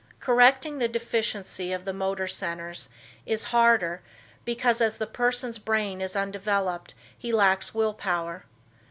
[0.19, 2.89] Correcting the deficiency of the motor centers
[3.27, 4.01] is harder
[4.45, 8.45] because as the person's brain is undeveloped he lacks will power.